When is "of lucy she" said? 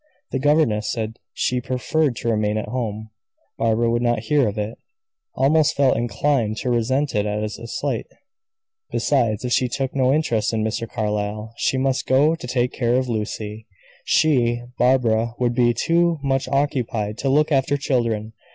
12.95-14.63